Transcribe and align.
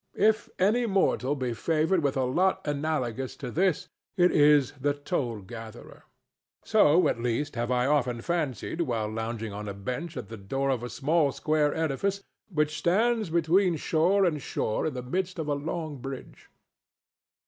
If 0.17 0.49
any 0.57 0.87
mortal 0.87 1.35
be 1.35 1.53
favored 1.53 2.01
with 2.01 2.17
a 2.17 2.23
lot 2.23 2.65
analogous 2.65 3.35
to 3.35 3.51
this, 3.51 3.87
it 4.17 4.31
is 4.31 4.71
the 4.71 4.95
toll 4.95 5.41
gatherer. 5.41 6.05
So, 6.65 7.07
at 7.07 7.21
least, 7.21 7.53
have 7.55 7.69
I 7.69 7.85
often 7.85 8.19
fancied 8.21 8.81
while 8.81 9.07
lounging 9.07 9.53
on 9.53 9.67
a 9.69 9.75
bench 9.75 10.17
at 10.17 10.27
the 10.27 10.37
door 10.37 10.71
of 10.71 10.81
a 10.81 10.89
small 10.89 11.31
square 11.31 11.75
edifice 11.75 12.23
which 12.49 12.79
stands 12.79 13.29
between 13.29 13.75
shore 13.75 14.25
and 14.25 14.41
shore 14.41 14.87
in 14.87 14.95
the 14.95 15.03
midst 15.03 15.37
of 15.37 15.47
a 15.47 15.53
long 15.53 15.97
bridge. 15.97 16.49